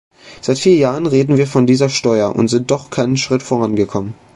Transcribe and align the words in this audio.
Seit 0.41 0.57
vier 0.57 0.77
Jahren 0.77 1.05
reden 1.05 1.37
wir 1.37 1.45
von 1.45 1.67
dieser 1.67 1.87
Steuer 1.87 2.35
und 2.35 2.47
sind 2.47 2.71
doch 2.71 2.89
keinen 2.89 3.17
Schritt 3.17 3.43
vorangekommen. 3.43 4.15